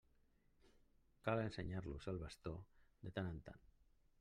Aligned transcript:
Cal 1.27 1.41
ensenyar-los 1.43 2.09
el 2.13 2.19
bastó 2.25 2.55
de 3.05 3.15
tant 3.21 3.33
en 3.37 3.41
tant. 3.51 3.65